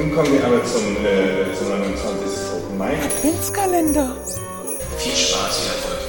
Nun 0.00 0.14
kommen 0.14 0.32
wir 0.32 0.42
aber 0.46 0.64
zum, 0.64 0.96
äh, 1.04 1.52
zum 1.52 1.68
29. 1.68 2.54
Open 2.54 2.78
Mai. 2.78 2.96
Adventskalender. 3.02 4.16
Viel 4.96 5.12
Spaß, 5.12 5.60
viel 5.60 5.72
Erfolg. 5.72 6.00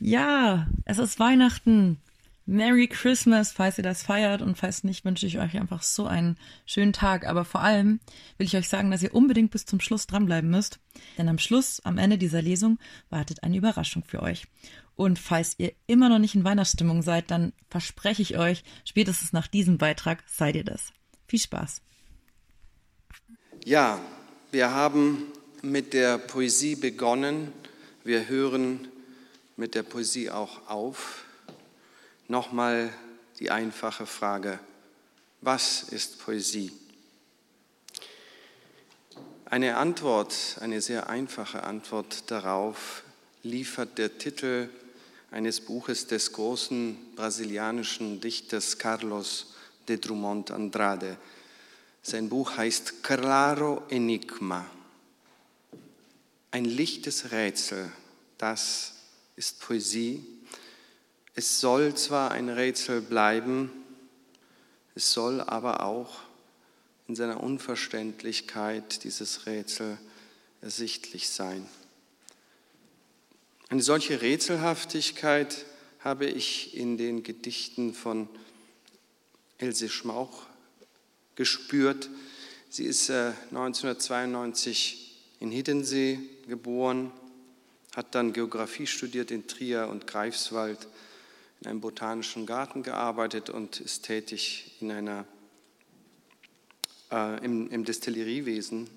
Ja, 0.00 0.66
es 0.84 0.98
ist 0.98 1.18
Weihnachten. 1.18 2.01
Merry 2.44 2.88
Christmas, 2.88 3.52
falls 3.52 3.78
ihr 3.78 3.84
das 3.84 4.02
feiert 4.02 4.42
und 4.42 4.58
falls 4.58 4.82
nicht, 4.82 5.04
wünsche 5.04 5.26
ich 5.26 5.38
euch 5.38 5.56
einfach 5.56 5.82
so 5.82 6.06
einen 6.06 6.36
schönen 6.66 6.92
Tag. 6.92 7.26
Aber 7.26 7.44
vor 7.44 7.60
allem 7.60 8.00
will 8.36 8.46
ich 8.46 8.56
euch 8.56 8.68
sagen, 8.68 8.90
dass 8.90 9.02
ihr 9.02 9.14
unbedingt 9.14 9.52
bis 9.52 9.64
zum 9.64 9.80
Schluss 9.80 10.06
dranbleiben 10.06 10.50
müsst, 10.50 10.80
denn 11.18 11.28
am 11.28 11.38
Schluss, 11.38 11.80
am 11.84 11.98
Ende 11.98 12.18
dieser 12.18 12.42
Lesung, 12.42 12.78
wartet 13.10 13.44
eine 13.44 13.56
Überraschung 13.56 14.02
für 14.04 14.22
euch. 14.22 14.46
Und 14.96 15.18
falls 15.18 15.54
ihr 15.58 15.72
immer 15.86 16.08
noch 16.08 16.18
nicht 16.18 16.34
in 16.34 16.44
Weihnachtsstimmung 16.44 17.02
seid, 17.02 17.30
dann 17.30 17.52
verspreche 17.68 18.22
ich 18.22 18.36
euch, 18.36 18.64
spätestens 18.84 19.32
nach 19.32 19.46
diesem 19.46 19.78
Beitrag 19.78 20.22
seid 20.26 20.56
ihr 20.56 20.64
das. 20.64 20.92
Viel 21.28 21.40
Spaß. 21.40 21.80
Ja, 23.64 24.00
wir 24.50 24.70
haben 24.70 25.26
mit 25.62 25.94
der 25.94 26.18
Poesie 26.18 26.74
begonnen. 26.74 27.52
Wir 28.04 28.28
hören 28.28 28.88
mit 29.56 29.74
der 29.76 29.84
Poesie 29.84 30.28
auch 30.30 30.68
auf. 30.68 31.24
Nochmal 32.32 32.90
die 33.40 33.50
einfache 33.50 34.06
Frage, 34.06 34.58
was 35.42 35.82
ist 35.82 36.18
Poesie? 36.18 36.72
Eine 39.44 39.76
Antwort, 39.76 40.56
eine 40.60 40.80
sehr 40.80 41.10
einfache 41.10 41.62
Antwort 41.62 42.30
darauf 42.30 43.02
liefert 43.42 43.98
der 43.98 44.16
Titel 44.16 44.70
eines 45.30 45.60
Buches 45.60 46.06
des 46.06 46.32
großen 46.32 46.96
brasilianischen 47.16 48.22
Dichters 48.22 48.78
Carlos 48.78 49.52
de 49.86 49.98
Drummond 49.98 50.52
Andrade. 50.52 51.18
Sein 52.00 52.30
Buch 52.30 52.56
heißt 52.56 53.02
Claro 53.02 53.82
Enigma. 53.90 54.64
Ein 56.50 56.64
lichtes 56.64 57.30
Rätsel, 57.30 57.92
das 58.38 58.94
ist 59.36 59.60
Poesie. 59.60 60.31
Es 61.34 61.60
soll 61.60 61.94
zwar 61.94 62.32
ein 62.32 62.50
Rätsel 62.50 63.00
bleiben, 63.00 63.70
es 64.94 65.12
soll 65.12 65.40
aber 65.40 65.84
auch 65.84 66.20
in 67.08 67.16
seiner 67.16 67.42
Unverständlichkeit 67.42 69.04
dieses 69.04 69.46
Rätsel 69.46 69.96
ersichtlich 70.60 71.30
sein. 71.30 71.66
Eine 73.70 73.82
solche 73.82 74.20
Rätselhaftigkeit 74.20 75.64
habe 76.00 76.26
ich 76.26 76.76
in 76.76 76.98
den 76.98 77.22
Gedichten 77.22 77.94
von 77.94 78.28
Else 79.56 79.88
Schmauch 79.88 80.42
gespürt. 81.36 82.10
Sie 82.68 82.84
ist 82.84 83.10
1992 83.10 85.16
in 85.40 85.50
Hiddensee 85.50 86.20
geboren, 86.46 87.10
hat 87.96 88.14
dann 88.14 88.34
Geografie 88.34 88.86
studiert 88.86 89.30
in 89.30 89.46
Trier 89.46 89.88
und 89.88 90.06
Greifswald, 90.06 90.88
in 91.62 91.68
einem 91.68 91.80
botanischen 91.80 92.44
Garten 92.44 92.82
gearbeitet 92.82 93.48
und 93.48 93.78
ist 93.78 94.04
tätig 94.04 94.72
in 94.80 94.90
einer, 94.90 95.24
äh, 97.12 97.44
im, 97.44 97.70
im 97.70 97.84
Destilleriewesen. 97.84 98.90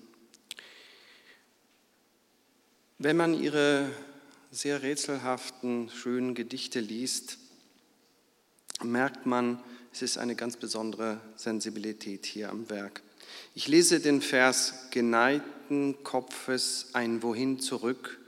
Wenn 2.98 3.16
man 3.16 3.40
ihre 3.40 3.88
sehr 4.50 4.82
rätselhaften, 4.82 5.90
schönen 5.90 6.34
Gedichte 6.34 6.80
liest, 6.80 7.38
merkt 8.82 9.26
man, 9.26 9.60
es 9.92 10.02
ist 10.02 10.18
eine 10.18 10.34
ganz 10.34 10.56
besondere 10.56 11.20
Sensibilität 11.36 12.26
hier 12.26 12.50
am 12.50 12.68
Werk. 12.68 13.04
Ich 13.54 13.68
lese 13.68 14.00
den 14.00 14.20
Vers 14.22 14.74
geneigten 14.90 16.02
Kopfes 16.02 16.88
ein 16.94 17.22
Wohin 17.22 17.60
zurück 17.60 18.18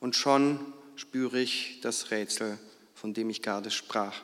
und 0.00 0.16
schon 0.16 0.58
spüre 0.96 1.38
ich 1.38 1.78
das 1.80 2.10
Rätsel, 2.10 2.58
von 3.00 3.14
dem 3.14 3.30
ich 3.30 3.42
gerade 3.42 3.70
sprach. 3.70 4.20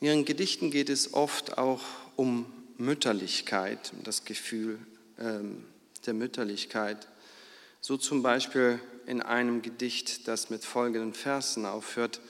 In 0.00 0.06
ihren 0.06 0.24
Gedichten 0.24 0.70
geht 0.70 0.88
es 0.88 1.12
oft 1.12 1.58
auch 1.58 1.82
um 2.16 2.46
Mütterlichkeit, 2.78 3.92
um 3.94 4.02
das 4.02 4.24
Gefühl 4.24 4.78
ähm, 5.18 5.64
der 6.06 6.14
Mütterlichkeit. 6.14 7.06
So 7.82 7.98
zum 7.98 8.22
Beispiel 8.22 8.80
in 9.06 9.20
einem 9.20 9.60
Gedicht, 9.60 10.26
das 10.26 10.48
mit 10.48 10.64
folgenden 10.64 11.12
Versen 11.12 11.66
aufhört. 11.66 12.22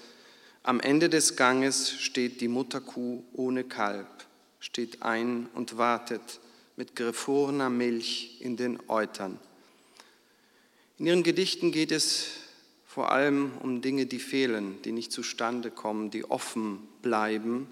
Am 0.65 0.81
Ende 0.81 1.09
des 1.09 1.37
Ganges 1.37 1.93
steht 1.93 2.41
die 2.41 2.49
Mutterkuh 2.49 3.23
ohne 3.33 3.63
Kalb, 3.63 4.09
steht 4.59 5.03
ein 5.03 5.49
und 5.55 5.79
wartet 5.79 6.41
mit 6.77 6.97
gefrorener 6.97 7.71
Milch 7.71 8.39
in 8.41 8.57
den 8.57 8.81
Eutern. 8.89 9.39
In 10.99 11.07
ihren 11.07 11.23
Gedichten 11.23 11.71
geht 11.71 11.93
es 11.93 12.27
vor 13.01 13.13
allem 13.13 13.53
um 13.63 13.81
Dinge, 13.81 14.05
die 14.05 14.19
fehlen, 14.19 14.77
die 14.83 14.93
nicht 14.93 15.11
zustande 15.11 15.71
kommen, 15.71 16.11
die 16.11 16.27
offen 16.27 16.87
bleiben, 17.01 17.67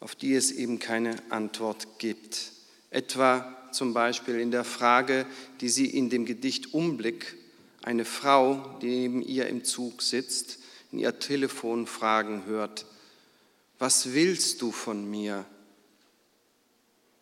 auf 0.00 0.16
die 0.16 0.34
es 0.34 0.50
eben 0.50 0.80
keine 0.80 1.14
Antwort 1.30 2.00
gibt. 2.00 2.50
Etwa 2.90 3.56
zum 3.70 3.94
Beispiel 3.94 4.40
in 4.40 4.50
der 4.50 4.64
Frage, 4.64 5.26
die 5.60 5.68
sie 5.68 5.86
in 5.86 6.10
dem 6.10 6.24
Gedicht 6.24 6.74
Umblick 6.74 7.36
eine 7.82 8.04
Frau, 8.04 8.76
die 8.82 8.88
neben 8.88 9.22
ihr 9.22 9.46
im 9.46 9.62
Zug 9.62 10.02
sitzt, 10.02 10.58
in 10.90 10.98
ihr 10.98 11.20
Telefon 11.20 11.86
fragen 11.86 12.46
hört, 12.46 12.86
was 13.78 14.12
willst 14.12 14.60
du 14.60 14.72
von 14.72 15.08
mir? 15.08 15.44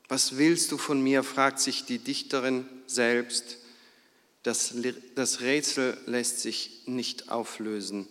Was 0.08 0.38
willst 0.38 0.72
du 0.72 0.78
von 0.78 1.02
mir? 1.02 1.22
fragt 1.22 1.60
sich 1.60 1.84
die 1.84 1.98
Dichterin 1.98 2.66
selbst 2.86 3.58
das, 4.48 4.74
das 5.14 5.42
Rätsel 5.42 5.98
lässt 6.06 6.40
sich 6.40 6.82
nicht 6.86 7.30
auflösen. 7.30 8.08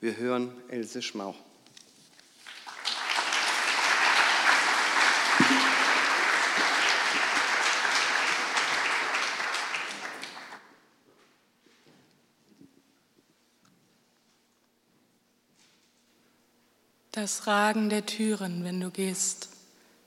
Wir 0.00 0.16
hören 0.16 0.50
Else 0.68 1.02
Schmauch. 1.02 1.36
Das 17.12 17.46
Ragen 17.46 17.90
der 17.90 18.06
Türen, 18.06 18.64
wenn 18.64 18.80
du 18.80 18.90
gehst, 18.90 19.50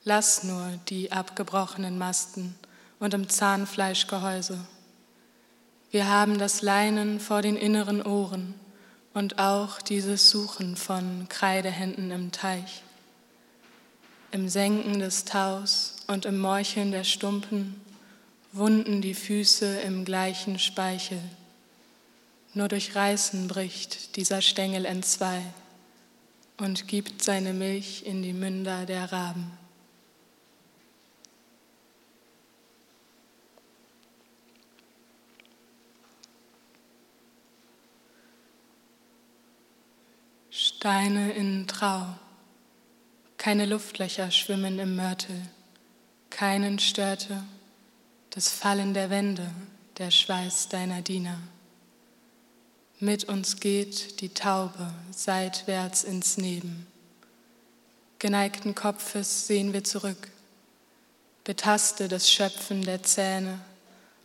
lass 0.04 0.44
nur 0.44 0.80
die 0.90 1.12
abgebrochenen 1.12 2.00
Masten 2.00 2.56
und 3.00 3.14
im 3.14 3.30
Zahnfleischgehäuse. 3.30 4.58
Wir 5.90 6.10
haben 6.10 6.38
das 6.38 6.62
Leinen 6.62 7.20
vor 7.20 7.42
den 7.42 7.56
inneren 7.56 8.02
Ohren 8.02 8.54
und 9.14 9.40
auch 9.40 9.82
dieses 9.82 10.30
Suchen 10.30 10.76
von 10.76 11.28
Kreidehänden 11.30 12.12
im 12.12 12.32
Teich. 12.34 12.84
Im 14.32 14.50
Senken 14.50 15.00
des 15.00 15.24
Taus 15.24 15.96
und 16.08 16.26
im 16.26 16.40
Morcheln 16.40 16.92
der 16.92 17.06
Stumpen 17.06 17.80
wunden 18.52 19.02
die 19.02 19.14
Füße 19.14 19.80
im 19.80 20.04
gleichen 20.04 20.60
Speichel. 20.60 21.22
Nur 22.54 22.68
durch 22.68 22.94
Reißen 22.94 23.48
bricht 23.48 24.18
dieser 24.18 24.42
Stängel 24.42 24.84
entzwei 24.84 25.42
und 26.58 26.88
gibt 26.90 27.24
seine 27.24 27.54
Milch 27.54 28.04
in 28.06 28.24
die 28.24 28.34
Münder 28.34 28.86
der 28.86 29.12
Raben. 29.12 29.52
Steine 40.88 41.34
in 41.34 41.68
Trau, 41.68 42.06
keine 43.36 43.66
Luftlöcher 43.66 44.32
schwimmen 44.32 44.80
im 44.80 44.96
Mörtel, 44.96 45.36
keinen 46.30 46.80
störte 46.80 47.44
das 48.30 48.48
Fallen 48.48 48.94
der 48.94 49.10
Wände, 49.10 49.52
der 49.98 50.12
Schweiß 50.12 50.70
deiner 50.70 51.02
Diener. 51.02 51.38
Mit 53.02 53.26
uns 53.26 53.60
geht 53.60 54.22
die 54.22 54.30
Taube 54.30 54.94
seitwärts 55.12 56.06
ins 56.06 56.38
Neben. 56.38 56.88
Geneigten 58.20 58.74
Kopfes 58.74 59.46
sehen 59.46 59.74
wir 59.74 59.84
zurück, 59.84 60.30
betaste 61.44 62.08
das 62.08 62.32
Schöpfen 62.32 62.82
der 62.84 63.04
Zähne 63.04 63.60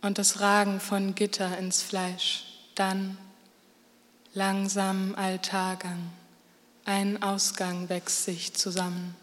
und 0.01 0.17
das 0.17 0.39
Ragen 0.39 0.79
von 0.79 1.13
Gitter 1.13 1.57
ins 1.57 1.81
Fleisch, 1.81 2.45
dann 2.75 3.17
langsam 4.33 5.13
Altargang 5.15 6.09
ein 6.85 7.23
Ausgang 7.23 7.87
wächst 7.87 8.25
sich 8.25 8.53
zusammen. 8.53 9.15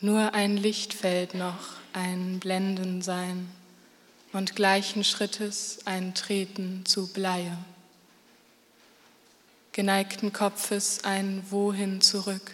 Nur 0.00 0.32
ein 0.32 0.56
Lichtfeld 0.56 1.34
noch, 1.34 1.74
ein 1.92 2.40
Blendensein 2.40 3.50
und 4.32 4.56
gleichen 4.56 5.04
Schrittes 5.04 5.80
ein 5.84 6.14
Treten 6.14 6.86
zu 6.86 7.12
Bleie. 7.12 7.58
geneigten 9.72 10.32
Kopfes 10.32 11.04
ein 11.04 11.44
Wohin 11.50 12.00
zurück. 12.00 12.52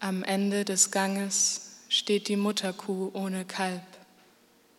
Am 0.00 0.22
Ende 0.24 0.64
des 0.64 0.90
Ganges 0.90 1.78
steht 1.88 2.28
die 2.28 2.36
Mutterkuh 2.36 3.10
ohne 3.14 3.44
Kalb, 3.44 3.82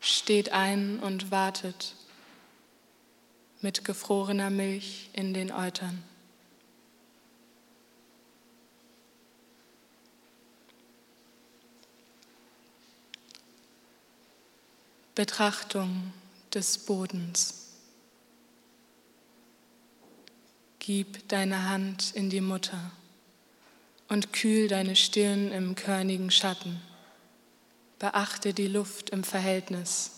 steht 0.02 0.52
ein 0.52 1.00
und 1.00 1.32
wartet 1.32 1.96
mit 3.62 3.86
gefrorener 3.86 4.50
Milch 4.50 5.10
in 5.14 5.34
den 5.34 5.52
Eutern. 5.52 6.04
Betrachtung 15.16 16.12
des 16.56 16.80
Bodens. 16.80 17.70
Gib 20.80 21.28
deine 21.30 21.70
Hand 21.70 22.16
in 22.16 22.32
die 22.32 22.42
Mutter 22.42 22.92
und 24.10 24.34
kühl 24.34 24.68
deine 24.68 24.96
Stirn 24.96 25.52
im 25.52 25.76
körnigen 25.76 26.32
Schatten. 26.32 26.82
Beachte 28.00 28.56
die 28.56 28.68
Luft 28.68 29.12
im 29.12 29.24
Verhältnis. 29.24 30.12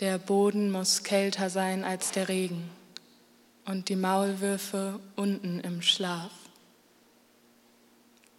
Der 0.00 0.16
Boden 0.16 0.72
muss 0.72 1.02
kälter 1.02 1.50
sein 1.50 1.84
als 1.84 2.12
der 2.12 2.30
Regen 2.30 2.70
und 3.66 3.90
die 3.90 3.96
Maulwürfe 3.96 5.00
unten 5.16 5.60
im 5.60 5.82
Schlaf. 5.82 6.32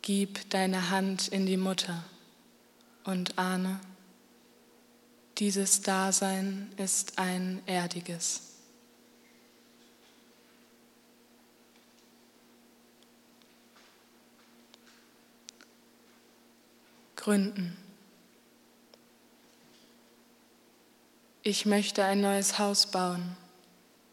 Gib 0.02 0.50
deine 0.50 0.90
Hand 0.90 1.28
in 1.28 1.46
die 1.46 1.58
Mutter 1.58 2.04
und 3.06 3.38
ahne, 3.38 3.80
dieses 5.38 5.82
Dasein 5.82 6.72
ist 6.78 7.18
ein 7.18 7.62
erdiges. 7.66 8.42
Gründen. 17.16 17.78
Ich 21.42 21.66
möchte 21.66 22.04
ein 22.04 22.20
neues 22.20 22.60
Haus 22.60 22.88
bauen, 22.88 23.38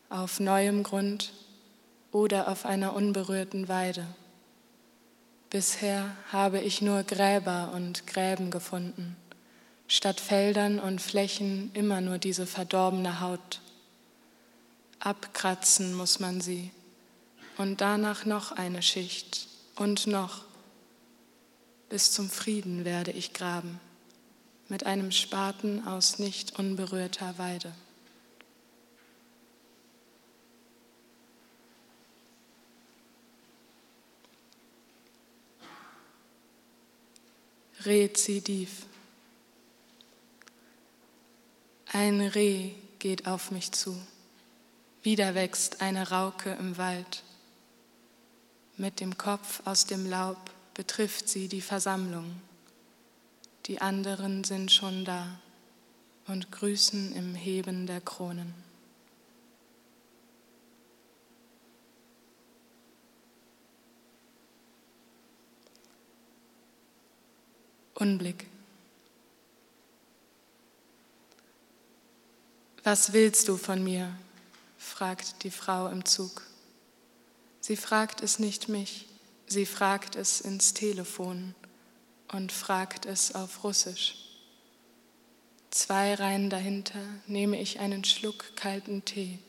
auf 0.08 0.40
neuem 0.40 0.84
Grund 0.84 1.32
oder 2.12 2.48
auf 2.48 2.64
einer 2.64 2.94
unberührten 2.94 3.68
Weide. 3.68 4.06
Bisher 5.48 6.16
habe 6.30 6.60
ich 6.60 6.82
nur 6.82 7.02
Gräber 7.02 7.72
und 7.74 8.06
Gräben 8.06 8.52
gefunden, 8.52 9.16
statt 9.90 10.20
Feldern 10.20 10.78
und 10.78 11.02
Flächen 11.02 11.72
immer 11.74 12.00
nur 12.00 12.18
diese 12.18 12.46
verdorbene 12.46 13.20
Haut. 13.20 13.60
Abkratzen 15.00 15.94
muss 15.94 16.20
man 16.20 16.40
sie 16.40 16.70
und 17.58 17.80
danach 17.80 18.24
noch 18.24 18.52
eine 18.52 18.82
Schicht 18.82 19.48
und 19.74 20.06
noch 20.06 20.44
bis 21.88 22.12
zum 22.12 22.30
Frieden 22.30 22.84
werde 22.84 23.10
ich 23.10 23.32
graben, 23.32 23.80
mit 24.68 24.86
einem 24.86 25.10
Spaten 25.10 25.84
aus 25.84 26.20
nicht 26.20 26.56
unberührter 26.56 27.36
Weide. 27.36 27.72
Rezidiv. 37.84 38.86
Ein 41.92 42.20
Reh 42.20 42.70
geht 43.00 43.26
auf 43.26 43.50
mich 43.50 43.72
zu. 43.72 44.00
Wieder 45.02 45.34
wächst 45.34 45.82
eine 45.82 46.10
Rauke 46.10 46.52
im 46.52 46.78
Wald. 46.78 47.24
Mit 48.76 49.00
dem 49.00 49.18
Kopf 49.18 49.62
aus 49.64 49.86
dem 49.86 50.08
Laub 50.08 50.38
betrifft 50.74 51.28
sie 51.28 51.48
die 51.48 51.60
Versammlung. 51.60 52.40
Die 53.66 53.80
anderen 53.80 54.44
sind 54.44 54.70
schon 54.70 55.04
da 55.04 55.40
und 56.28 56.52
grüßen 56.52 57.12
im 57.16 57.34
Heben 57.34 57.88
der 57.88 58.00
Kronen. 58.00 58.54
Unblick. 67.94 68.49
Was 72.82 73.12
willst 73.12 73.48
du 73.48 73.56
von 73.56 73.82
mir? 73.84 74.10
fragt 74.78 75.42
die 75.44 75.50
Frau 75.50 75.88
im 75.88 76.04
Zug. 76.06 76.42
Sie 77.60 77.76
fragt 77.76 78.22
es 78.22 78.38
nicht 78.38 78.68
mich, 78.68 79.06
Sie 79.46 79.66
fragt 79.66 80.14
es 80.14 80.40
ins 80.40 80.74
Telefon 80.74 81.54
und 82.28 82.52
fragt 82.52 83.04
es 83.04 83.34
auf 83.34 83.64
Russisch. 83.64 84.14
Zwei 85.70 86.14
Reihen 86.14 86.50
dahinter 86.50 87.02
nehme 87.26 87.60
ich 87.60 87.80
einen 87.80 88.04
Schluck 88.04 88.56
kalten 88.56 89.04
Tee, 89.04 89.40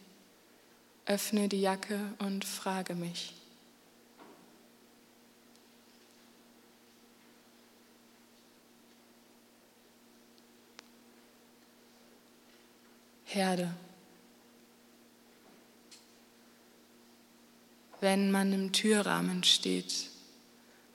öffne 1.05 1.47
die 1.47 1.61
Jacke 1.61 1.99
und 2.19 2.45
frage 2.45 2.95
mich. 2.95 3.40
Herde. 13.33 13.73
wenn 18.01 18.31
man 18.31 18.51
im 18.51 18.73
Türrahmen 18.73 19.43
steht 19.43 20.09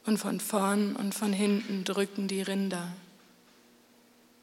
und 0.05 0.19
von 0.19 0.41
vorn 0.41 0.97
und 0.97 1.15
von 1.15 1.33
hinten 1.33 1.85
drücken 1.85 2.29
die 2.29 2.43
Rinder. 2.43 2.93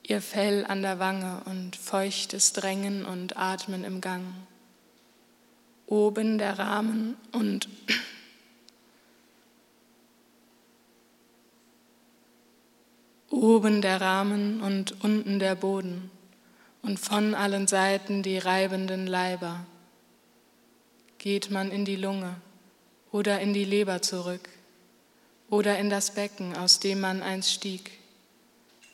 Ihr 0.01 0.21
Fell 0.21 0.65
an 0.65 0.81
der 0.81 0.97
Wange 0.97 1.41
und 1.45 1.75
feuchtes 1.75 2.53
Drängen 2.53 3.05
und 3.05 3.37
Atmen 3.37 3.83
im 3.83 4.01
Gang. 4.01 4.23
Oben 5.85 6.37
der 6.37 6.57
Rahmen 6.57 7.15
und 7.33 7.67
oben 13.29 13.81
der 13.81 13.99
Rahmen 13.99 14.61
und 14.61 15.03
unten 15.03 15.39
der 15.39 15.55
Boden 15.55 16.09
und 16.83 16.99
von 16.99 17.33
allen 17.33 17.65
Seiten 17.65 18.21
die 18.21 18.37
reibenden 18.37 19.07
Leiber. 19.07 19.65
Geht 21.17 21.49
man 21.49 21.71
in 21.71 21.85
die 21.85 21.95
Lunge 21.95 22.35
oder 23.11 23.39
in 23.39 23.53
die 23.53 23.63
Leber 23.63 24.01
zurück 24.01 24.49
oder 25.49 25.79
in 25.79 25.89
das 25.89 26.11
Becken, 26.11 26.55
aus 26.55 26.79
dem 26.79 26.99
man 26.99 27.23
einst 27.23 27.51
stieg, 27.51 27.91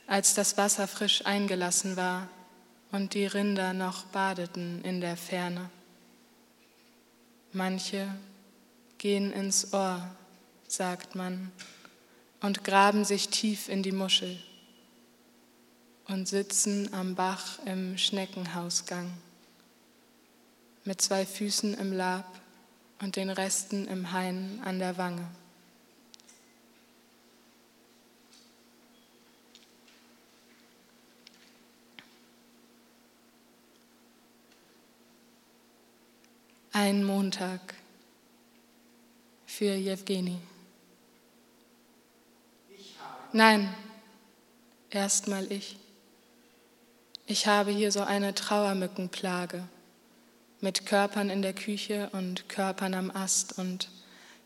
als 0.08 0.36
das 0.36 0.58
Wasser 0.58 0.88
frisch 0.88 1.26
eingelassen 1.26 1.98
war 1.98 2.30
und 2.92 3.16
die 3.16 3.26
Rinder 3.26 3.74
noch 3.74 4.06
badeten 4.06 4.84
in 4.84 5.02
der 5.02 5.18
Ferne. 5.18 5.70
Manche 7.52 8.08
gehen 9.00 9.34
ins 9.34 9.74
Ohr, 9.74 10.08
sagt 10.68 11.16
man, 11.16 11.52
und 12.42 12.64
graben 12.64 13.04
sich 13.04 13.30
tief 13.30 13.68
in 13.68 13.82
die 13.82 13.92
Muschel 13.92 14.40
und 16.10 16.28
sitzen 16.28 16.92
am 16.92 17.14
Bach 17.14 17.60
im 17.66 17.98
Schneckenhausgang 17.98 19.14
mit 20.84 21.02
zwei 21.02 21.24
Füßen 21.24 21.76
im 21.76 21.94
Lab 21.94 22.26
und 23.00 23.16
den 23.16 23.30
Resten 23.30 23.88
im 23.88 24.12
Hain 24.12 24.60
an 24.66 24.80
der 24.80 24.98
Wange. 24.98 25.28
Ein 36.72 37.04
Montag 37.04 37.76
für 39.46 39.76
Jewgeni. 39.76 40.40
Nein, 43.32 43.72
erstmal 44.90 45.52
ich. 45.52 45.78
Ich 47.32 47.46
habe 47.46 47.70
hier 47.70 47.92
so 47.92 48.02
eine 48.02 48.34
Trauermückenplage 48.34 49.64
mit 50.62 50.88
Körpern 50.88 51.30
in 51.30 51.44
der 51.44 51.54
Küche 51.54 52.10
und 52.12 52.50
Körpern 52.50 52.96
am 52.96 53.12
Ast 53.12 53.60
und 53.60 53.88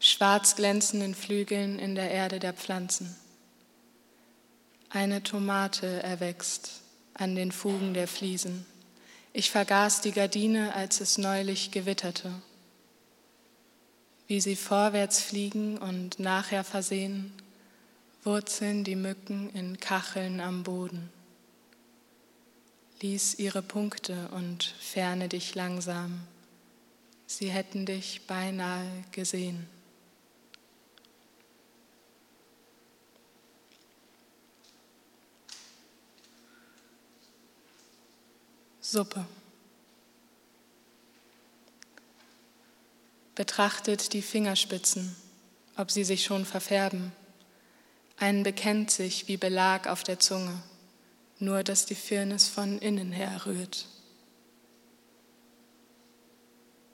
schwarz 0.01 0.57
glänzenden 0.57 1.15
Flügeln 1.15 1.79
in 1.79 1.95
der 1.95 2.11
Erde 2.11 2.39
der 2.39 2.51
Pflanzen. 2.51 3.15
Eine 4.89 5.23
Tomate 5.23 6.03
erwächst 6.03 6.81
an 7.13 7.35
den 7.35 7.53
Fugen 7.53 7.93
der 7.93 8.09
Fliesen. 8.09 8.65
Ich 9.31 9.49
vergaß 9.49 10.01
die 10.01 10.11
Gardine, 10.11 10.75
als 10.75 10.99
es 10.99 11.17
neulich 11.17 11.71
gewitterte. 11.71 12.33
Wie 14.27 14.41
sie 14.41 14.57
vorwärts 14.57 15.21
fliegen 15.21 15.77
und 15.77 16.19
nachher 16.19 16.65
versehen, 16.65 17.31
wurzeln 18.25 18.83
die 18.83 18.97
Mücken 18.97 19.49
in 19.51 19.79
Kacheln 19.79 20.41
am 20.41 20.63
Boden. 20.63 21.09
Lies 23.03 23.37
ihre 23.37 23.61
Punkte 23.61 24.29
und 24.29 24.63
ferne 24.79 25.27
dich 25.27 25.55
langsam. 25.55 26.21
sie 27.25 27.49
hätten 27.49 27.85
dich 27.85 28.21
beinahe 28.27 28.87
gesehen. 29.11 29.67
Suppe. 38.79 39.25
Betrachtet 43.35 44.13
die 44.13 44.21
Fingerspitzen, 44.21 45.13
ob 45.75 45.91
sie 45.91 46.05
sich 46.05 46.23
schon 46.23 46.45
verfärben. 46.45 47.11
Ein 48.15 48.43
bekennt 48.43 48.91
sich 48.91 49.27
wie 49.27 49.35
Belag 49.35 49.87
auf 49.87 50.03
der 50.03 50.19
Zunge, 50.19 50.63
nur 51.43 51.63
dass 51.63 51.85
die 51.85 51.95
Firnis 51.95 52.47
von 52.47 52.79
innen 52.79 53.11
her 53.11 53.45
rührt. 53.45 53.87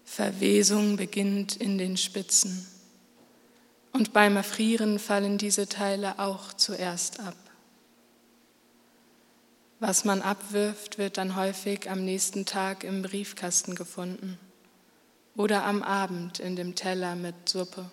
Verwesung 0.04 0.98
beginnt 0.98 1.56
in 1.56 1.78
den 1.78 1.96
Spitzen 1.96 2.68
und 3.92 4.12
beim 4.12 4.36
Erfrieren 4.36 5.00
fallen 5.00 5.38
diese 5.38 5.68
Teile 5.68 6.20
auch 6.20 6.54
zuerst 6.54 7.20
ab. 7.20 7.36
Was 9.80 10.04
man 10.04 10.22
abwirft, 10.22 10.98
wird 10.98 11.18
dann 11.18 11.36
häufig 11.36 11.90
am 11.90 12.04
nächsten 12.04 12.46
Tag 12.46 12.84
im 12.84 13.02
Briefkasten 13.02 13.76
gefunden 13.76 14.38
oder 15.38 15.64
am 15.64 15.84
Abend 15.84 16.40
in 16.40 16.58
dem 16.58 16.76
Teller 16.76 17.16
mit 17.16 17.48
Suppe. 17.48 17.90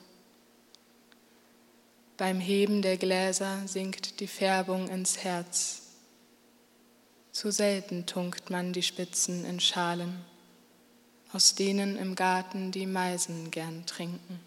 Beim 2.17 2.41
Heben 2.41 2.83
der 2.83 2.97
Gläser 2.97 3.61
sinkt 3.67 4.21
die 4.21 4.27
Färbung 4.27 4.89
ins 4.89 5.19
Herz. 5.19 5.83
Zu 7.37 7.53
selten 7.53 8.07
tunkt 8.07 8.49
man 8.49 8.73
die 8.73 8.83
Spitzen 8.83 9.45
in 9.45 9.61
Schalen, 9.61 10.25
aus 11.35 11.55
denen 11.55 11.99
im 11.99 12.15
Garten 12.15 12.73
die 12.73 12.87
Meisen 12.87 13.51
gern 13.51 13.85
trinken. 13.85 14.41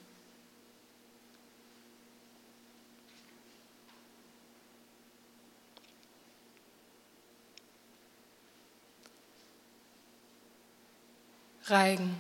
Reigen. 11.65 12.17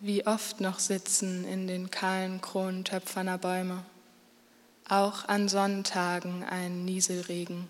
Wie 0.00 0.26
oft 0.26 0.60
noch 0.60 0.78
sitzen 0.78 1.46
in 1.46 1.66
den 1.66 1.90
kahlen 1.90 2.42
Kronen 2.42 2.84
töpferner 2.84 3.38
Bäume, 3.38 3.82
auch 4.90 5.28
an 5.28 5.48
Sonntagen 5.48 6.42
ein 6.44 6.84
Nieselregen 6.84 7.68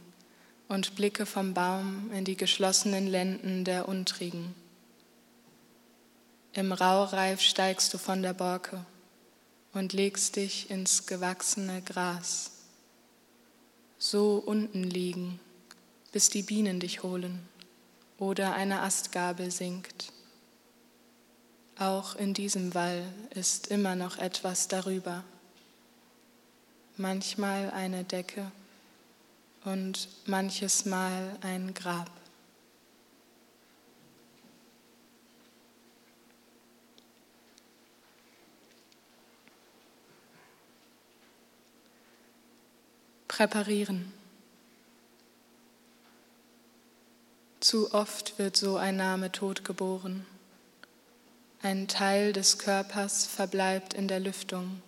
und 0.68 0.94
blicke 0.96 1.26
vom 1.26 1.52
Baum 1.52 2.10
in 2.12 2.24
die 2.24 2.36
geschlossenen 2.36 3.06
Lenden 3.06 3.64
der 3.64 3.88
Untrigen. 3.88 4.54
Im 6.52 6.72
Raureif 6.72 7.40
steigst 7.40 7.92
du 7.92 7.98
von 7.98 8.22
der 8.22 8.32
Borke 8.32 8.84
und 9.72 9.92
legst 9.92 10.36
dich 10.36 10.70
ins 10.70 11.06
gewachsene 11.06 11.82
Gras. 11.82 12.52
So 13.98 14.42
unten 14.44 14.82
liegen, 14.82 15.38
bis 16.12 16.30
die 16.30 16.42
Bienen 16.42 16.80
dich 16.80 17.02
holen 17.02 17.46
oder 18.18 18.54
eine 18.54 18.80
Astgabel 18.80 19.50
sinkt. 19.50 20.12
Auch 21.78 22.16
in 22.16 22.34
diesem 22.34 22.74
Wall 22.74 23.04
ist 23.34 23.68
immer 23.68 23.94
noch 23.94 24.18
etwas 24.18 24.68
darüber. 24.68 25.22
Manchmal 27.00 27.70
eine 27.70 28.04
Decke 28.04 28.52
und 29.64 30.10
manches 30.26 30.84
Mal 30.84 31.34
ein 31.40 31.72
Grab. 31.72 32.10
Präparieren. 43.28 44.12
Zu 47.60 47.94
oft 47.94 48.38
wird 48.38 48.58
so 48.58 48.76
ein 48.76 48.96
Name 48.96 49.32
totgeboren. 49.32 50.26
Ein 51.62 51.88
Teil 51.88 52.34
des 52.34 52.58
Körpers 52.58 53.24
verbleibt 53.24 53.94
in 53.94 54.06
der 54.06 54.20
Lüftung. 54.20 54.82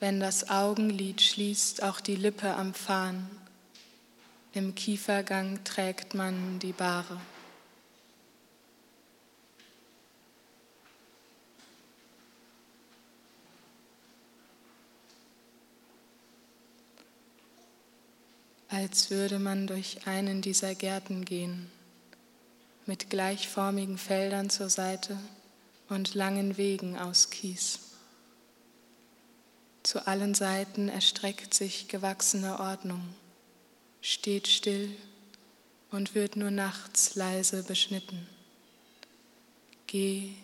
Wenn 0.00 0.20
das 0.20 0.48
Augenlid 0.48 1.20
schließt, 1.20 1.82
auch 1.82 2.00
die 2.00 2.16
Lippe 2.16 2.54
am 2.54 2.74
Fahn. 2.74 3.28
Im 4.52 4.74
Kiefergang 4.74 5.62
trägt 5.64 6.14
man 6.14 6.58
die 6.58 6.72
Bahre. 6.72 7.20
als 18.78 19.10
würde 19.10 19.38
man 19.38 19.66
durch 19.66 20.06
einen 20.06 20.40
dieser 20.40 20.74
Gärten 20.74 21.24
gehen, 21.24 21.70
mit 22.86 23.10
gleichformigen 23.10 23.98
Feldern 23.98 24.50
zur 24.50 24.70
Seite 24.70 25.18
und 25.88 26.14
langen 26.14 26.56
Wegen 26.56 26.96
aus 26.96 27.30
Kies. 27.30 27.87
Zu 29.82 30.06
allen 30.06 30.34
Seiten 30.34 30.88
erstreckt 30.88 31.54
sich 31.54 31.88
gewachsene 31.88 32.60
Ordnung, 32.60 33.02
steht 34.00 34.48
still 34.48 34.94
und 35.90 36.14
wird 36.14 36.36
nur 36.36 36.50
nachts 36.50 37.14
leise 37.14 37.62
beschnitten. 37.62 38.26
Geh 39.86 40.34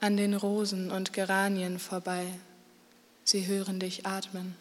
an 0.00 0.16
den 0.16 0.34
Rosen 0.34 0.90
und 0.90 1.12
Geranien 1.12 1.78
vorbei, 1.78 2.26
sie 3.22 3.46
hören 3.46 3.80
dich 3.80 4.06
atmen. 4.06 4.56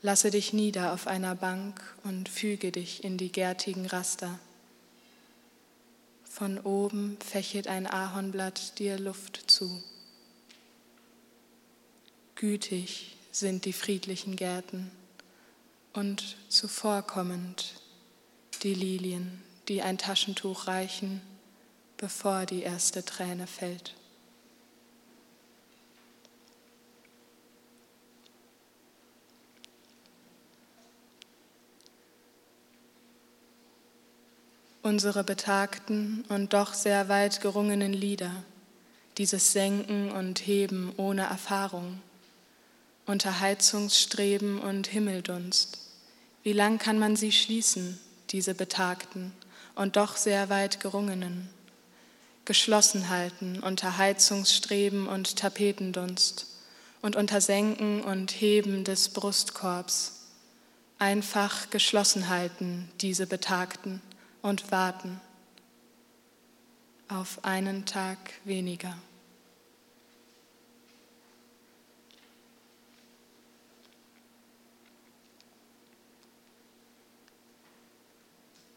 Lasse 0.00 0.30
dich 0.30 0.52
nieder 0.52 0.92
auf 0.92 1.08
einer 1.08 1.34
Bank 1.34 1.82
und 2.04 2.28
füge 2.28 2.70
dich 2.70 3.02
in 3.02 3.18
die 3.18 3.32
gärtigen 3.32 3.86
Raster. 3.86 4.38
Von 6.22 6.60
oben 6.60 7.16
fächelt 7.18 7.66
ein 7.66 7.88
Ahornblatt 7.88 8.78
dir 8.78 8.96
Luft 8.96 9.50
zu. 9.50 9.82
Gütig 12.38 13.16
sind 13.32 13.64
die 13.64 13.72
friedlichen 13.72 14.36
Gärten 14.36 14.92
und 15.92 16.36
zuvorkommend 16.48 17.74
die 18.62 18.74
Lilien, 18.74 19.42
die 19.66 19.82
ein 19.82 19.98
Taschentuch 19.98 20.68
reichen, 20.68 21.20
bevor 21.96 22.46
die 22.46 22.62
erste 22.62 23.04
Träne 23.04 23.48
fällt. 23.48 23.96
unsere 34.82 35.22
betagten 35.22 36.24
und 36.30 36.54
doch 36.54 36.72
sehr 36.72 37.10
weit 37.10 37.42
gerungenen 37.42 37.92
Lieder, 37.92 38.42
dieses 39.18 39.52
Senken 39.52 40.10
und 40.10 40.46
Heben 40.46 40.94
ohne 40.96 41.24
Erfahrung, 41.24 42.00
Unterheizungsstreben 43.08 44.60
und 44.60 44.86
Himmeldunst. 44.86 45.78
Wie 46.42 46.52
lang 46.52 46.78
kann 46.78 46.98
man 46.98 47.16
sie 47.16 47.32
schließen, 47.32 47.98
diese 48.30 48.54
betagten 48.54 49.32
und 49.74 49.96
doch 49.96 50.16
sehr 50.16 50.50
weit 50.50 50.80
gerungenen? 50.80 51.48
Geschlossen 52.44 53.08
halten 53.08 53.60
unter 53.60 53.96
Heizungsstreben 53.96 55.08
und 55.08 55.36
Tapetendunst 55.36 56.46
und 57.00 57.16
unter 57.16 57.40
Senken 57.40 58.02
und 58.02 58.30
Heben 58.30 58.84
des 58.84 59.08
Brustkorbs. 59.08 60.26
Einfach 60.98 61.70
geschlossen 61.70 62.28
halten, 62.28 62.90
diese 63.00 63.26
Betagten 63.26 64.02
und 64.42 64.70
warten 64.70 65.18
auf 67.08 67.42
einen 67.42 67.86
Tag 67.86 68.18
weniger. 68.44 68.94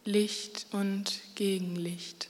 Licht 0.03 0.67
und 0.71 1.21
Gegenlicht. 1.35 2.29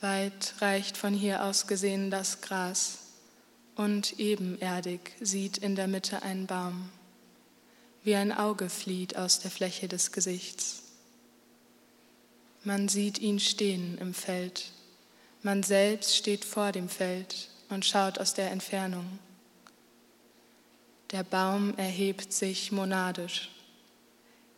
Weit 0.00 0.54
reicht 0.60 0.96
von 0.96 1.12
hier 1.12 1.44
aus 1.44 1.66
gesehen 1.66 2.10
das 2.10 2.40
Gras 2.40 2.98
und 3.74 4.18
ebenerdig 4.18 5.12
sieht 5.20 5.58
in 5.58 5.76
der 5.76 5.88
Mitte 5.88 6.22
ein 6.22 6.46
Baum 6.46 6.90
wie 8.08 8.16
ein 8.16 8.32
Auge 8.32 8.70
flieht 8.70 9.16
aus 9.18 9.40
der 9.40 9.50
Fläche 9.50 9.86
des 9.86 10.12
Gesichts. 10.12 10.82
Man 12.64 12.88
sieht 12.88 13.18
ihn 13.18 13.38
stehen 13.38 13.98
im 13.98 14.14
Feld. 14.14 14.72
Man 15.42 15.62
selbst 15.62 16.16
steht 16.16 16.46
vor 16.46 16.72
dem 16.72 16.88
Feld 16.88 17.50
und 17.68 17.84
schaut 17.84 18.18
aus 18.18 18.32
der 18.32 18.50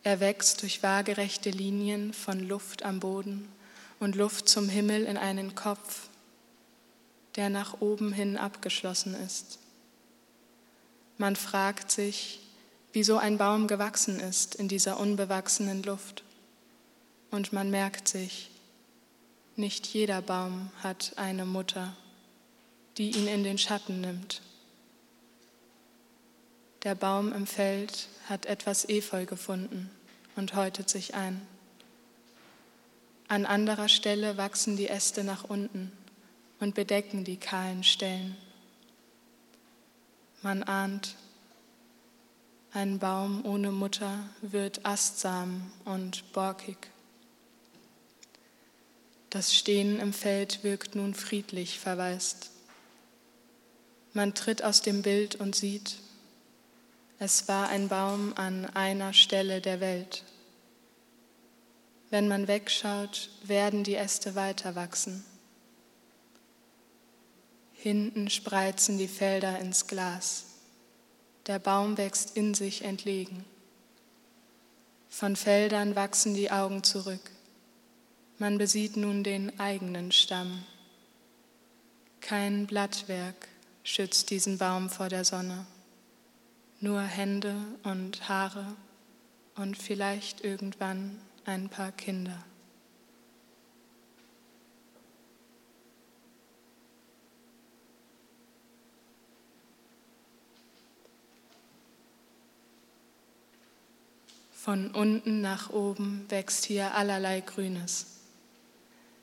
Er 0.03 0.19
wächst 0.19 0.61
durch 0.63 0.81
waagerechte 0.81 1.51
Linien 1.51 2.13
von 2.13 2.39
Luft 2.39 2.83
am 2.83 2.99
Boden 2.99 3.47
und 3.99 4.15
Luft 4.15 4.49
zum 4.49 4.67
Himmel 4.67 5.05
in 5.05 5.17
einen 5.17 5.53
Kopf, 5.53 6.09
der 7.35 7.49
nach 7.49 7.81
oben 7.81 8.11
hin 8.11 8.35
abgeschlossen 8.35 9.13
ist. 9.13 9.59
Man 11.17 11.35
fragt 11.35 11.91
sich, 11.91 12.39
wieso 12.93 13.17
ein 13.17 13.37
Baum 13.37 13.67
gewachsen 13.67 14.19
ist 14.19 14.55
in 14.55 14.67
dieser 14.67 14.99
unbewachsenen 14.99 15.83
Luft. 15.83 16.23
Und 17.29 17.53
man 17.53 17.69
merkt 17.69 18.07
sich, 18.07 18.49
nicht 19.55 19.85
jeder 19.87 20.21
Baum 20.21 20.71
hat 20.81 21.13
eine 21.17 21.45
Mutter, 21.45 21.95
die 22.97 23.11
ihn 23.11 23.27
in 23.27 23.43
den 23.43 23.59
Schatten 23.59 24.01
nimmt. 24.01 24.41
Der 26.83 26.95
Baum 26.95 27.31
im 27.31 27.45
Feld 27.45 28.07
hat 28.27 28.47
etwas 28.47 28.89
Efeu 28.89 29.25
gefunden 29.25 29.91
und 30.35 30.55
häutet 30.55 30.89
sich 30.89 31.13
ein. 31.13 31.39
An 33.27 33.45
anderer 33.45 33.87
Stelle 33.87 34.37
wachsen 34.37 34.77
die 34.77 34.89
Äste 34.89 35.23
nach 35.23 35.43
unten 35.43 35.91
und 36.59 36.73
bedecken 36.73 37.23
die 37.23 37.37
kahlen 37.37 37.83
Stellen. 37.83 38.35
Man 40.41 40.63
ahnt, 40.63 41.15
ein 42.73 42.97
Baum 42.97 43.45
ohne 43.45 43.71
Mutter 43.71 44.19
wird 44.41 44.85
astsam 44.85 45.71
und 45.85 46.33
borkig. 46.33 46.77
Das 49.29 49.53
Stehen 49.53 49.99
im 49.99 50.13
Feld 50.13 50.63
wirkt 50.63 50.95
nun 50.95 51.13
friedlich 51.13 51.79
verwaist. 51.79 52.49
Man 54.13 54.33
tritt 54.33 54.63
aus 54.63 54.81
dem 54.81 55.03
Bild 55.03 55.35
und 55.35 55.55
sieht, 55.55 55.97
es 57.23 57.47
war 57.47 57.69
ein 57.69 57.87
Baum 57.87 58.33
an 58.35 58.65
einer 58.73 59.13
Stelle 59.13 59.61
der 59.61 59.79
Welt. 59.79 60.23
Wenn 62.09 62.27
man 62.27 62.47
wegschaut, 62.47 63.29
werden 63.43 63.83
die 63.83 63.93
Äste 63.93 64.33
weiter 64.33 64.73
wachsen. 64.73 65.23
Hinten 67.73 68.27
spreizen 68.31 68.97
die 68.97 69.07
Felder 69.07 69.59
ins 69.59 69.85
Glas. 69.85 70.45
Der 71.45 71.59
Baum 71.59 71.95
wächst 71.95 72.35
in 72.35 72.55
sich 72.55 72.83
entlegen. 72.83 73.45
Von 75.07 75.35
Feldern 75.35 75.95
wachsen 75.95 76.33
die 76.33 76.49
Augen 76.49 76.83
zurück. 76.83 77.29
Man 78.39 78.57
besieht 78.57 78.97
nun 78.97 79.23
den 79.23 79.59
eigenen 79.59 80.11
Stamm. 80.11 80.63
Kein 82.19 82.65
Blattwerk 82.65 83.47
schützt 83.83 84.31
diesen 84.31 84.57
Baum 84.57 84.89
vor 84.89 85.07
der 85.07 85.23
Sonne. 85.23 85.67
Nur 86.83 87.01
Hände 87.01 87.55
und 87.83 88.27
Haare 88.27 88.65
und 89.55 89.77
vielleicht 89.77 90.41
irgendwann 90.41 91.21
ein 91.45 91.69
paar 91.69 91.91
Kinder. 91.91 92.43
Von 104.51 104.89
unten 104.89 105.41
nach 105.41 105.69
oben 105.69 106.25
wächst 106.29 106.65
hier 106.65 106.95
allerlei 106.95 107.41
Grünes. 107.41 108.07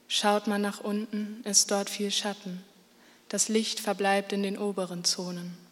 Schaut 0.07 0.47
man 0.47 0.63
nach 0.63 0.79
unten, 0.81 1.43
ist 1.43 1.73
dort 1.73 1.91
viel 1.91 2.13
Schatten. 2.13 2.63
Das 3.29 3.49
Licht 3.49 3.81
verbleibt 3.81 4.33
in 4.33 4.45
den 4.45 4.59
oberen 4.59 5.03
Zonen. 5.03 5.68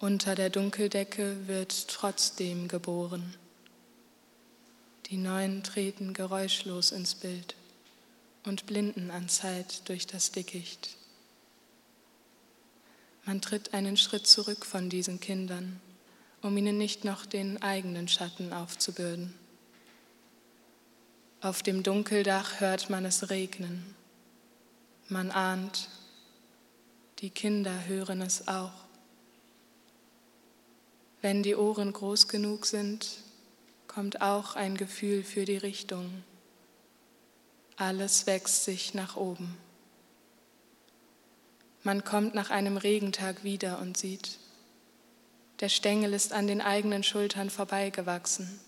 Unter 0.00 0.34
der 0.34 0.50
Dunkeldecke 0.50 1.46
wird 1.46 1.88
trotzdem 1.88 2.66
geboren. 2.66 3.34
Die 5.06 5.16
Neuen 5.16 5.62
treten 5.62 6.12
geräuschlos 6.12 6.90
ins 6.90 7.14
Bild 7.14 7.54
und 8.44 8.66
blinden 8.66 9.12
an 9.12 9.28
Zeit 9.28 9.88
durch 9.88 10.06
das 10.06 10.32
Dickicht. 10.32 10.96
Man 13.24 13.40
tritt 13.40 13.74
einen 13.74 13.96
Schritt 13.96 14.26
zurück 14.26 14.66
von 14.66 14.90
diesen 14.90 15.20
Kindern 15.20 15.80
um 16.42 16.56
ihnen 16.56 16.78
nicht 16.78 17.04
noch 17.04 17.26
den 17.26 17.62
eigenen 17.62 18.08
Schatten 18.08 18.52
aufzubürden. 18.52 19.34
Auf 21.40 21.62
dem 21.62 21.82
Dunkeldach 21.82 22.60
hört 22.60 22.90
man 22.90 23.04
es 23.04 23.30
regnen. 23.30 23.94
Man 25.08 25.30
ahnt, 25.30 25.88
die 27.18 27.30
Kinder 27.30 27.86
hören 27.86 28.22
es 28.22 28.48
auch. 28.48 28.72
Wenn 31.22 31.42
die 31.42 31.54
Ohren 31.54 31.92
groß 31.92 32.28
genug 32.28 32.64
sind, 32.64 33.18
kommt 33.86 34.22
auch 34.22 34.56
ein 34.56 34.76
Gefühl 34.76 35.22
für 35.22 35.44
die 35.44 35.58
Richtung. 35.58 36.22
Alles 37.76 38.26
wächst 38.26 38.64
sich 38.64 38.94
nach 38.94 39.16
oben. 39.16 39.56
Man 41.82 42.04
kommt 42.04 42.34
nach 42.34 42.50
einem 42.50 42.76
Regentag 42.76 43.42
wieder 43.44 43.80
und 43.80 43.96
sieht, 43.96 44.38
der 45.60 45.68
Stängel 45.68 46.14
ist 46.14 46.32
an 46.32 46.46
den 46.46 46.62
eigenen 46.62 47.02
Schultern 47.02 47.50
vorbeigewachsen. 47.50 48.60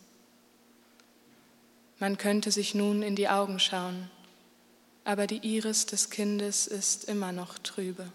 Man 1.98 2.18
könnte 2.18 2.50
sich 2.50 2.74
nun 2.74 3.02
in 3.02 3.16
die 3.16 3.28
Augen 3.28 3.60
schauen, 3.60 4.10
aber 5.04 5.26
die 5.26 5.38
Iris 5.38 5.86
des 5.86 6.10
Kindes 6.10 6.66
ist 6.66 7.04
immer 7.04 7.32
noch 7.32 7.58
trübe. 7.58 8.12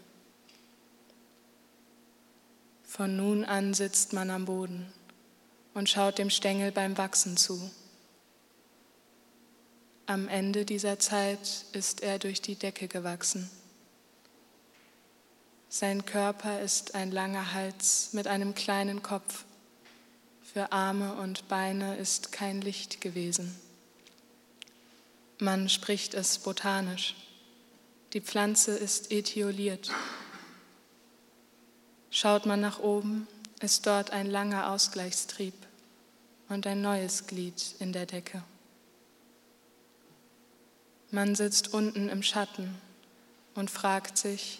Von 2.98 3.16
nun 3.16 3.46
an 3.46 3.76
sitzt 3.76 4.14
man 4.14 4.32
am 4.32 4.46
Boden 4.46 4.92
und 5.76 5.88
schaut 5.88 6.18
dem 6.18 6.32
Stängel 6.32 6.72
beim 6.72 6.98
Wachsen 6.98 7.38
zu. 7.38 7.70
Am 10.08 10.28
Ende 10.28 10.66
dieser 10.66 10.98
Zeit 10.98 11.66
ist 11.74 12.02
er 12.02 12.18
durch 12.18 12.42
die 12.42 12.56
Decke 12.56 12.88
gewachsen. 12.88 13.52
Sein 15.70 16.08
Körper 16.08 16.60
ist 16.60 16.96
ein 16.96 17.12
langer 17.12 17.54
Hals 17.54 18.14
mit 18.14 18.26
einem 18.26 18.56
kleinen 18.56 19.04
Kopf. 19.04 19.46
Für 20.42 20.72
Arme 20.72 21.14
und 21.18 21.48
Beine 21.50 21.98
ist 21.98 22.32
kein 22.32 22.62
Licht 22.62 23.00
gewesen. 23.00 23.56
Man 25.38 25.70
spricht 25.70 26.16
es 26.16 26.40
botanisch. 26.40 27.16
Die 28.14 28.22
Pflanze 28.22 28.72
ist 28.72 29.12
etioliert. 29.12 29.92
Schaut 32.10 32.46
man 32.46 32.62
nach 32.62 32.80
oben, 32.80 33.28
ist 33.62 33.86
dort 33.86 34.12
ein 34.12 34.30
langer 34.30 34.72
Ausgleichstrieb 34.72 35.54
und 36.50 36.66
ein 36.66 36.82
neues 36.82 37.28
Glied 37.28 37.76
in 37.80 37.92
der 37.92 38.06
Decke. 38.06 38.44
Man 41.12 41.36
sitzt 41.36 41.74
unten 41.74 42.10
im 42.10 42.24
Schatten 42.24 42.76
und 43.56 43.72
fragt 43.72 44.18
sich, 44.18 44.60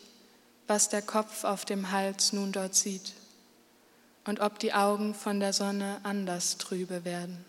was 0.66 0.90
der 0.90 1.02
Kopf 1.02 1.44
auf 1.44 1.66
dem 1.66 1.92
Hals 1.92 2.34
nun 2.34 2.52
dort 2.52 2.76
sieht 2.76 3.14
und 4.26 4.42
ob 4.42 4.60
die 4.60 4.74
Augen 4.74 5.14
von 5.14 5.40
der 5.40 5.54
Sonne 5.54 6.00
anders 6.04 6.58
trübe 6.58 7.06
werden. 7.06 7.46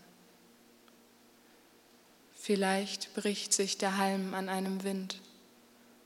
Vielleicht 2.34 3.14
bricht 3.14 3.52
sich 3.52 3.78
der 3.78 3.98
Halm 3.98 4.34
an 4.34 4.48
einem 4.48 4.84
Wind 4.84 5.20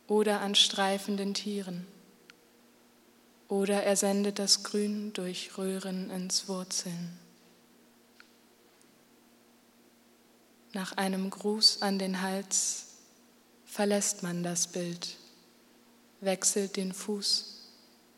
oder 0.06 0.40
an 0.40 0.54
streifenden 0.54 1.34
Tieren 1.34 1.86
oder 3.52 3.82
er 3.82 3.96
sendet 3.96 4.38
das 4.38 4.62
Grün 4.62 5.12
durch 5.12 5.58
Röhren 5.58 6.08
ins 6.08 6.48
Wurzeln. 6.48 7.18
Nach 10.72 10.96
einem 10.96 11.28
Gruß 11.28 11.82
an 11.82 11.98
den 11.98 12.22
Hals 12.22 12.86
verlässt 13.66 14.22
man 14.22 14.42
das 14.42 14.68
Bild 14.68 15.18
wechselt 16.22 16.76
den 16.76 16.94
Fuß 16.94 17.68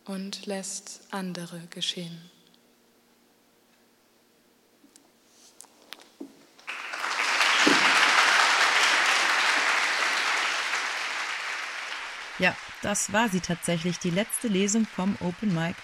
und 0.04 0.46
lässt 0.46 1.00
andere 1.10 1.58
geschehen. 1.70 2.30
Ja, 12.44 12.54
das 12.82 13.10
war 13.10 13.30
sie 13.30 13.40
tatsächlich, 13.40 13.98
die 13.98 14.10
letzte 14.10 14.48
Lesung 14.48 14.84
vom 14.84 15.16
Open 15.20 15.54
Mic 15.54 15.76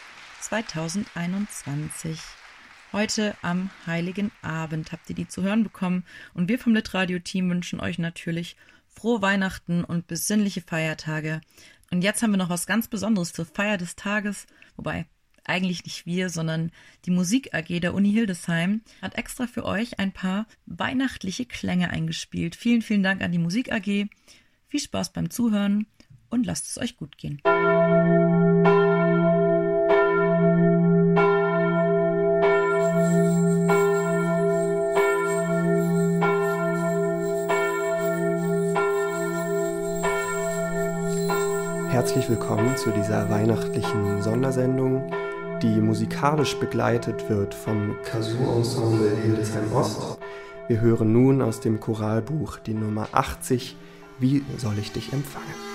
2021. 0.43 2.21
Heute 2.93 3.35
am 3.41 3.71
Heiligen 3.87 4.31
Abend 4.43 4.93
habt 4.93 5.09
ihr 5.09 5.17
die 5.17 5.27
zu 5.27 5.43
hören 5.43 5.65
bekommen 5.65 6.05
und 6.35 6.51
wir 6.51 6.59
vom 6.59 6.75
Litradio-Team 6.75 7.49
wünschen 7.49 7.81
euch 7.81 7.99
natürlich 7.99 8.57
frohe 8.89 9.23
Weihnachten 9.23 9.85
und 9.85 10.07
besinnliche 10.07 10.61
Feiertage. 10.61 11.41
Und 11.91 12.03
jetzt 12.03 12.23
haben 12.23 12.33
wir 12.33 12.37
noch 12.37 12.51
was 12.51 12.67
ganz 12.67 12.89
Besonderes 12.89 13.33
zur 13.33 13.47
Feier 13.47 13.79
des 13.79 13.97
Tages, 13.97 14.47
wobei 14.77 15.07
eigentlich 15.45 15.87
nicht 15.87 16.05
wir, 16.05 16.29
sondern 16.29 16.73
die 17.07 17.11
Musik 17.11 17.55
AG 17.55 17.81
der 17.81 17.95
Uni 17.95 18.13
Hildesheim 18.13 18.83
hat 19.01 19.15
extra 19.15 19.47
für 19.47 19.65
euch 19.65 19.99
ein 19.99 20.13
paar 20.13 20.47
weihnachtliche 20.67 21.47
Klänge 21.47 21.89
eingespielt. 21.89 22.55
Vielen, 22.55 22.83
vielen 22.83 23.03
Dank 23.03 23.23
an 23.23 23.33
die 23.33 23.39
Musik 23.39 23.73
AG. 23.73 24.11
Viel 24.69 24.81
Spaß 24.81 25.15
beim 25.15 25.31
Zuhören 25.31 25.87
und 26.31 26.47
lasst 26.47 26.69
es 26.69 26.79
euch 26.79 26.97
gut 26.97 27.19
gehen. 27.19 27.41
Herzlich 41.91 42.31
willkommen 42.31 42.77
zu 42.77 42.91
dieser 42.93 43.29
weihnachtlichen 43.29 44.23
Sondersendung, 44.23 45.13
die 45.61 45.81
musikalisch 45.81 46.57
begleitet 46.57 47.29
wird 47.29 47.53
vom 47.53 47.95
Kazoo 48.05 48.57
Ensemble 48.57 49.17
Hildesheim 49.23 49.73
Ost. 49.73 50.19
Wir 50.69 50.81
hören 50.81 51.13
nun 51.13 51.43
aus 51.43 51.61
dem 51.61 51.79
Choralbuch 51.81 52.59
die 52.59 52.75
Nummer 52.75 53.09
80, 53.13 53.77
Wie 54.19 54.45
soll 54.57 54.79
ich 54.79 54.93
dich 54.93 55.13
empfangen? 55.13 55.70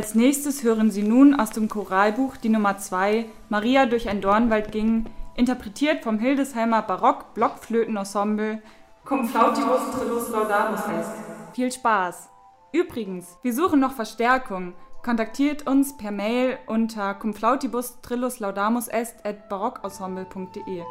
Als 0.00 0.14
nächstes 0.14 0.62
hören 0.62 0.90
Sie 0.90 1.02
nun 1.02 1.38
aus 1.38 1.50
dem 1.50 1.68
Choralbuch 1.68 2.38
die 2.38 2.48
Nummer 2.48 2.78
2, 2.78 3.26
Maria 3.50 3.84
durch 3.84 4.08
ein 4.08 4.22
Dornwald 4.22 4.72
ging, 4.72 5.04
interpretiert 5.36 6.04
vom 6.04 6.18
Hildesheimer 6.18 6.80
Barock-Blockflötenensemble 6.80 8.62
Cum 9.04 9.28
flautibus 9.28 9.90
trillus 9.94 10.30
laudamus 10.30 10.80
est. 10.80 11.12
Viel 11.52 11.70
Spaß! 11.70 12.30
Übrigens, 12.72 13.36
wir 13.42 13.52
suchen 13.52 13.80
noch 13.80 13.92
Verstärkung. 13.92 14.72
Kontaktiert 15.04 15.66
uns 15.66 15.94
per 15.98 16.12
Mail 16.12 16.56
unter 16.66 17.12
cumflautibus 17.12 18.00
trillus 18.00 18.40
laudamus 18.40 18.88
est 18.88 19.26
at 19.26 19.50
barockensemble.de. 19.50 20.82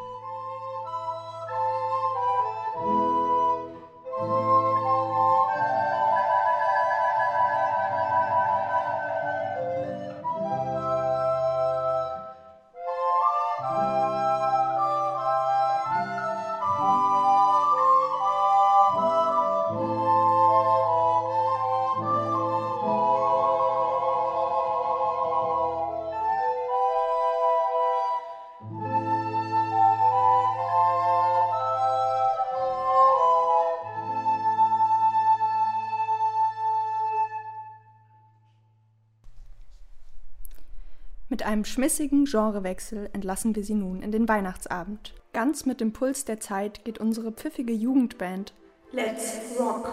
Mit 41.39 41.47
einem 41.47 41.63
schmissigen 41.63 42.25
Genrewechsel 42.25 43.09
entlassen 43.13 43.55
wir 43.55 43.63
Sie 43.63 43.73
nun 43.73 44.01
in 44.01 44.11
den 44.11 44.27
Weihnachtsabend. 44.27 45.13
Ganz 45.31 45.65
mit 45.65 45.79
dem 45.79 45.93
Puls 45.93 46.25
der 46.25 46.41
Zeit 46.41 46.83
geht 46.83 46.97
unsere 46.97 47.31
pfiffige 47.31 47.71
Jugendband 47.71 48.53
Let's 48.91 49.37
Rock, 49.57 49.87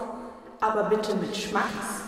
aber 0.59 0.89
bitte 0.89 1.15
mit 1.15 1.37
Schmacks. 1.37 2.01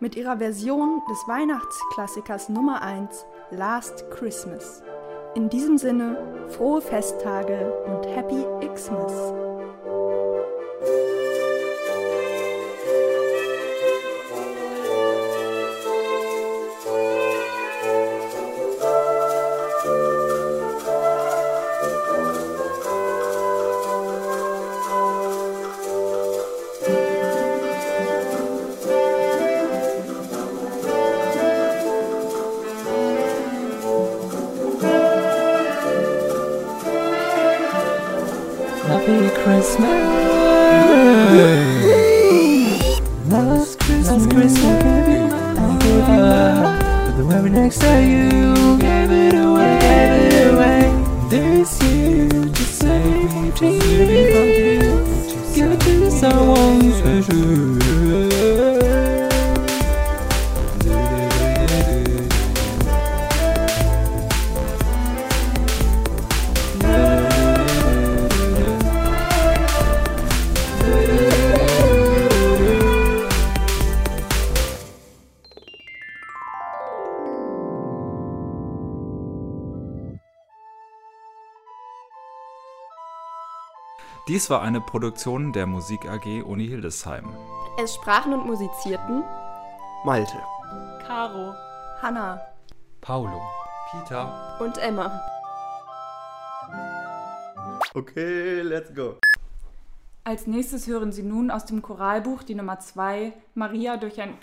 mit 0.00 0.16
ihrer 0.16 0.38
Version 0.38 1.02
des 1.10 1.18
Weihnachtsklassikers 1.28 2.48
Nummer 2.48 2.80
1 2.80 3.26
Last 3.50 4.10
Christmas. 4.10 4.82
In 5.34 5.50
diesem 5.50 5.76
Sinne, 5.76 6.46
frohe 6.48 6.80
Festtage 6.80 7.70
und 7.84 8.06
Happy 8.06 8.42
Xmas. 8.74 9.47
Christmas. 39.48 39.78
Last 43.30 43.80
Christmas, 43.80 44.26
Christmas 44.26 44.82
gave 44.82 45.08
you 45.08 45.24
I 45.56 45.78
gave 45.80 46.08
you 46.08 46.20
love. 46.20 46.80
But 47.06 47.16
the 47.16 47.24
very 47.24 47.48
next 47.48 47.78
day 47.78 48.10
you 48.10 48.76
gave 48.78 49.10
it 49.10 49.34
away, 49.34 49.78
gave 49.80 50.32
it 50.32 50.52
away. 50.52 50.84
This 51.30 51.82
year, 51.82 52.28
just 52.28 52.74
say 52.78 53.50
to 53.56 53.78
give 55.54 55.72
it 55.72 55.80
to 55.80 56.10
someone 56.10 56.92
special. 56.92 57.77
Dies 84.28 84.50
war 84.50 84.60
eine 84.60 84.82
Produktion 84.82 85.54
der 85.54 85.66
Musik 85.66 86.04
AG 86.04 86.42
Uni 86.42 86.68
Hildesheim. 86.68 87.24
Es 87.82 87.94
sprachen 87.94 88.34
und 88.34 88.44
musizierten 88.44 89.24
Malte. 90.04 90.36
Caro, 91.06 91.54
Hannah, 92.02 92.38
Paulo, 93.00 93.40
Peter 93.90 94.58
und 94.60 94.76
Emma. 94.76 95.18
Okay, 97.94 98.60
let's 98.60 98.94
go. 98.94 99.16
Als 100.24 100.46
nächstes 100.46 100.86
hören 100.86 101.10
Sie 101.10 101.22
nun 101.22 101.50
aus 101.50 101.64
dem 101.64 101.80
Choralbuch 101.80 102.42
die 102.42 102.54
Nummer 102.54 102.80
2, 102.80 103.32
Maria 103.54 103.96
durch 103.96 104.20
ein. 104.20 104.34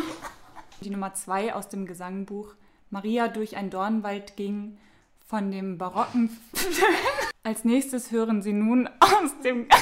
die 0.80 0.88
Nummer 0.88 1.12
2 1.12 1.54
aus 1.54 1.68
dem 1.68 1.84
Gesangbuch, 1.84 2.54
Maria 2.88 3.28
durch 3.28 3.58
ein 3.58 3.68
Dornwald 3.68 4.38
ging, 4.38 4.78
von 5.26 5.50
dem 5.50 5.76
barocken. 5.76 6.38
Als 7.42 7.64
nächstes 7.64 8.10
hören 8.10 8.42
Sie 8.42 8.52
nun 8.52 8.88
aus 9.12 9.30
dem. 9.44 9.66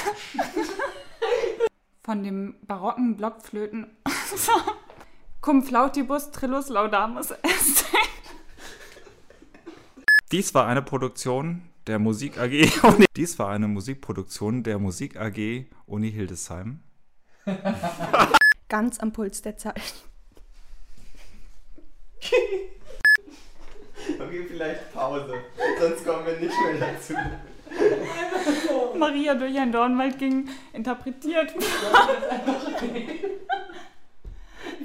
von 2.03 2.23
dem 2.23 2.55
barocken 2.65 3.17
Blockflöten. 3.17 3.85
Cum 5.41 5.63
flautibus 5.63 6.31
trillus 6.31 6.69
laudamus 6.69 7.31
est. 7.31 7.85
Dies 10.31 10.53
war 10.53 10.65
eine 10.67 10.81
Produktion 10.81 11.61
der 11.87 11.99
Musik 11.99 12.37
AG 12.37 12.51
Uni. 12.83 13.05
Dies 13.15 13.39
war 13.39 13.49
eine 13.49 13.67
Musikproduktion 13.67 14.63
der 14.63 14.79
Musik 14.79 15.17
AG 15.19 15.65
Uni 15.85 16.11
Hildesheim. 16.11 16.81
ganz 18.69 18.99
am 18.99 19.11
Puls 19.11 19.41
der 19.41 19.57
Zeit. 19.57 20.03
Okay, 24.19 24.45
vielleicht 24.47 24.93
Pause, 24.93 25.33
sonst 25.79 26.05
kommen 26.05 26.25
wir 26.25 26.39
nicht 26.39 26.53
mehr 26.63 26.93
dazu. 26.93 27.13
Maria 28.99 29.33
durch 29.33 29.57
einen 29.57 29.71
Dornwald 29.71 30.19
ging, 30.19 30.47
interpretiert 30.73 31.51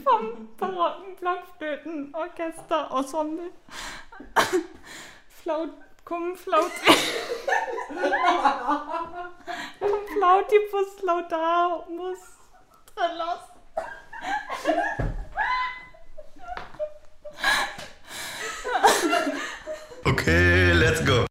vom 0.05 0.49
barocken 0.57 1.17
Blockflöten-Orchester-Ensemble. 1.21 3.51
Flaut, 5.29 5.71
cum 6.05 6.37
flaut, 6.37 6.71
cum 9.81 10.07
flautibus 10.15 11.03
laudamus 11.03 12.19
trelos. 12.95 13.41
Okay, 20.07 20.75
let's 20.75 21.01
go. 21.05 21.27